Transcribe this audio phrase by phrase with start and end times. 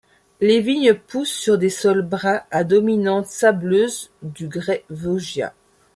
[0.39, 5.51] Les vignes poussent sur des sols bruns à dominante sableuse de grès vosgien.